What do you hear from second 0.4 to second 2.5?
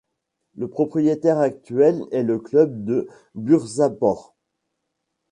Le propriétaire actuelle est le